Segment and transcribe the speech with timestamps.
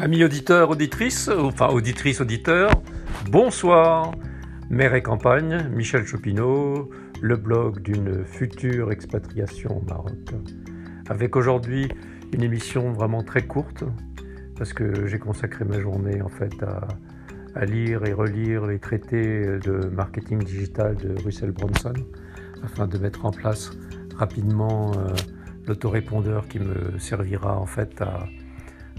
[0.00, 2.70] Amis auditeurs, auditrices, enfin auditrices, auditeurs,
[3.30, 4.12] bonsoir.
[4.70, 6.88] Mère et campagne, Michel Chopineau,
[7.20, 10.16] le blog d'une future expatriation au Maroc.
[11.10, 11.86] Avec aujourd'hui
[12.32, 13.84] une émission vraiment très courte,
[14.56, 16.54] parce que j'ai consacré ma journée en fait
[17.54, 21.92] à, lire et relire les traités de marketing digital de Russell Bronson,
[22.64, 23.70] afin de mettre en place
[24.16, 25.12] rapidement euh,
[25.66, 28.26] l'autorépondeur qui me servira en fait à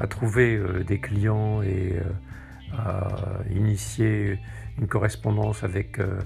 [0.00, 3.08] à trouver euh, des clients et euh, à
[3.50, 4.38] initier
[4.78, 6.18] une correspondance avec euh,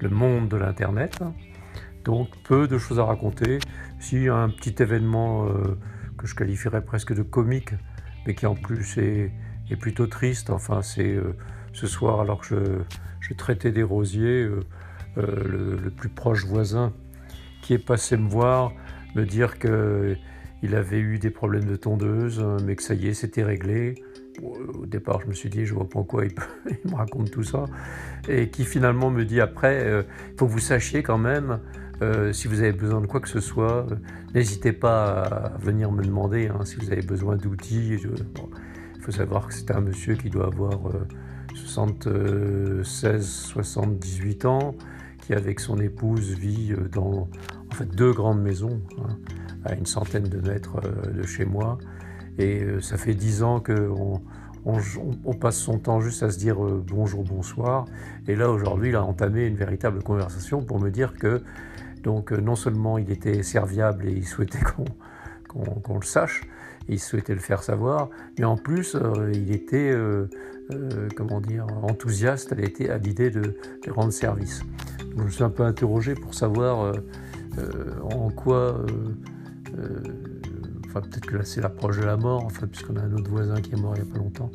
[0.00, 1.20] le monde de l'Internet.
[2.04, 3.58] Donc peu de choses à raconter.
[3.98, 5.46] Si un petit événement
[6.16, 7.72] que je qualifierais presque de comique,
[8.26, 9.30] mais qui en plus est,
[9.78, 10.48] plutôt triste.
[10.48, 11.18] Enfin, c'est
[11.74, 12.82] ce soir, alors que
[13.20, 14.48] je, traitais des rosiers,
[15.16, 16.94] le, plus proche voisin
[17.60, 18.72] qui est passé me voir,
[19.14, 20.16] me dire que
[20.62, 23.94] il avait eu des problèmes de tondeuse, euh, mais que ça y est, c'était réglé.
[24.42, 26.32] Au départ, je me suis dit, je vois pas en quoi il,
[26.90, 27.64] me raconte tout ça.
[28.28, 30.02] Et qui finalement me dit après, euh,
[30.32, 31.60] il faut que vous sachiez quand même,
[32.02, 33.86] euh, si vous avez besoin de quoi que ce soit,
[34.34, 37.98] n'hésitez pas à venir me demander hein, si vous avez besoin d'outils.
[38.02, 40.78] il faut savoir que c'est un monsieur qui doit avoir
[41.54, 44.74] 76, 78 ans,
[45.20, 47.28] qui avec son épouse vit dans
[47.84, 48.80] deux grandes maisons.
[48.98, 49.16] Hein
[49.64, 51.78] à une centaine de mètres euh, de chez moi.
[52.38, 54.20] Et euh, ça fait dix ans qu'on
[54.64, 57.84] on, passe son temps juste à se dire euh, bonjour, bonsoir.
[58.28, 61.42] Et là, aujourd'hui, il a entamé une véritable conversation pour me dire que,
[62.02, 64.58] donc, non seulement il était serviable et il souhaitait
[65.48, 66.42] qu'on le sache,
[66.88, 68.08] il souhaitait le faire savoir,
[68.38, 68.96] mais en plus,
[69.32, 69.94] il était,
[71.14, 73.40] comment dire, enthousiaste à l'idée de,
[73.84, 74.62] de, rendre service.
[75.16, 76.94] je me suis un peu interrogé pour savoir
[78.02, 78.84] en quoi
[79.78, 80.00] euh,
[80.86, 83.60] enfin, peut-être que là, c'est l'approche de la mort, enfin, puisqu'on a un autre voisin
[83.60, 84.50] qui est mort il n'y a pas longtemps.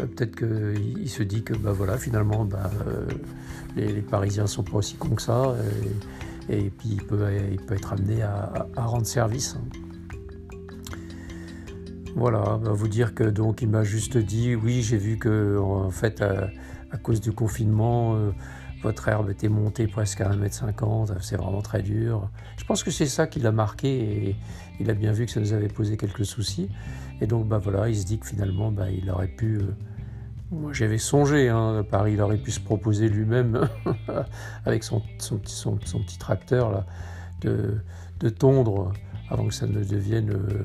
[0.00, 3.06] Euh, peut-être qu'il se dit que, bah voilà, finalement, bah, euh,
[3.76, 5.54] les, Parisiens sont pas aussi cons que ça,
[6.48, 7.26] et, puis il peut,
[7.70, 9.56] être amené à, rendre service.
[12.14, 15.90] Voilà, bah, vous dire que donc il m'a juste dit, oui, j'ai vu que en
[15.90, 16.50] fait, à,
[17.02, 18.16] cause du confinement,
[18.86, 22.30] votre herbe était montée presque à 1m50, c'est vraiment très dur.
[22.56, 23.88] Je pense que c'est ça qui l'a marqué
[24.28, 24.36] et
[24.78, 26.68] il a bien vu que ça nous avait posé quelques soucis.
[27.20, 29.56] Et donc bah voilà, il se dit que finalement bah, il aurait pu...
[29.56, 29.74] Euh,
[30.52, 33.68] moi j'avais songé, hein, Paris, il aurait pu se proposer lui-même
[34.64, 36.86] avec son, petit, tracteur là,
[37.40, 37.78] de,
[38.20, 38.92] de, tondre
[39.28, 40.62] avant que ça ne devienne euh,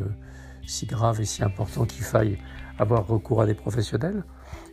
[0.68, 2.38] si grave et si important qu'il faille
[2.78, 4.24] avoir recours à des professionnels.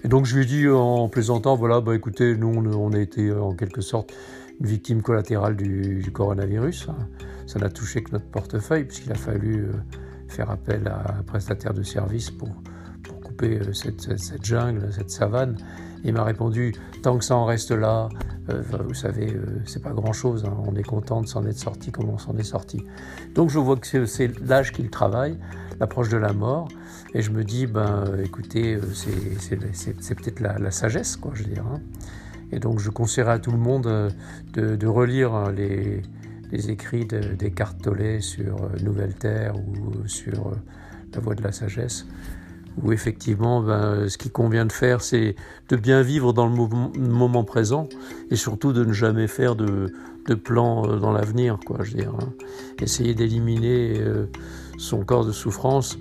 [0.05, 3.33] Et donc je lui ai dit en plaisantant, voilà, bah écoutez, nous on, a été
[3.33, 4.13] en quelque sorte
[4.61, 6.89] une victime collatérale du, coronavirus.
[7.47, 9.73] Ça n'a touché que notre portefeuille puisqu'il a fallu euh,
[10.29, 12.51] faire appel à un prestataire de service pour,
[13.03, 15.57] pour couper euh, cette, cette, jungle, cette savane.
[16.05, 18.09] il m'a répondu, tant que ça en reste là,
[18.49, 19.37] euh, vous savez,
[19.67, 20.57] c'est pas grand-chose, hein.
[20.67, 22.85] on est content de s'en être sorti comme on s'en est sorti.
[23.35, 25.39] Donc je vois que c'est l'âge qu'il travaille,
[25.81, 26.69] l'approche de la mort.
[27.15, 31.67] Et je me dis, ben, écoutez, euh, c'est peut-être la, sagesse, quoi, je veux dire.
[31.67, 31.81] Hein.
[32.53, 34.11] Et donc, je conseillerais à tout le monde euh,
[34.53, 36.03] de, relire hein, les,
[36.71, 40.53] écrits des cartes Tollet sur euh, Nouvelle Terre ou sur
[41.15, 42.07] La Voie de la Sagesse,
[42.83, 45.35] où effectivement, ben, ce qui convient de faire, c'est
[45.69, 47.89] de bien vivre dans le moment, présent
[48.31, 49.93] et surtout de ne jamais faire de,
[50.27, 51.79] de plan dans l'avenir, quoi.
[51.81, 52.33] Hein.
[52.81, 54.01] Essayer d'éliminer
[54.79, 55.99] son corps de souffrance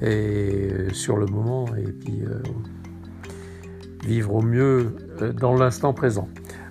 [0.00, 2.42] et euh, sur le moment et puis euh,
[4.04, 6.28] vivre au mieux euh, dans l'instant présent.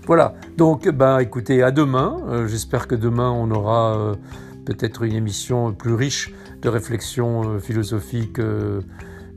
[0.08, 2.18] Voilà, donc ben, écoutez, à demain.
[2.48, 4.16] J'espère que demain on aura
[4.66, 8.42] peut-être une émission plus riche de réflexions philosophiques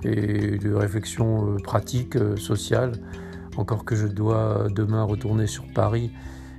[0.04, 2.92] et de réflexions pratiques, sociales.
[3.56, 6.12] Encore que je dois demain retourner sur Paris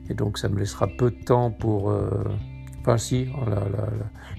[0.09, 1.91] et donc ça me laissera peu de temps pour
[2.87, 3.45] Enfin, si, oh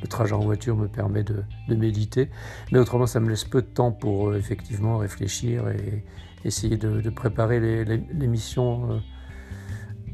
[0.00, 2.30] le trajet en voiture me permet de, méditer,
[2.70, 6.04] mais autrement, ça me laisse peu de temps pour euh, effectivement réfléchir et
[6.44, 8.98] essayer de, préparer l'émission euh,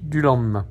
[0.03, 0.65] du lendemain.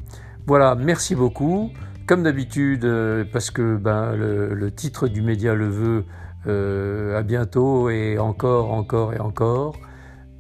[0.48, 1.70] Voilà, merci beaucoup.
[2.08, 6.06] Comme d'habitude, euh, parce que ben, le, titre du média le veut,
[6.46, 9.76] à bientôt et encore, encore et encore.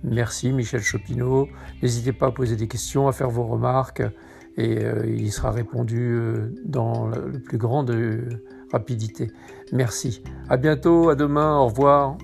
[0.03, 1.47] Merci Michel Chopineau.
[1.81, 4.01] N'hésitez pas à poser des questions, à faire vos remarques
[4.57, 7.95] et euh, il sera répondu euh, dans le plus grande
[8.71, 9.31] rapidité.
[9.71, 10.23] Merci.
[10.49, 12.17] À bientôt, à demain, au revoir.